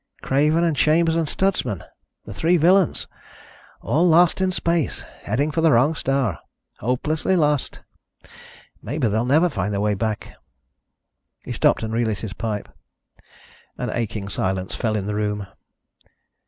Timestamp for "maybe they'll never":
8.81-9.47